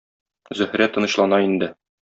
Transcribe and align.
Зөһрә 0.61 0.87
тынычлана 0.97 1.43
инде. 1.51 1.73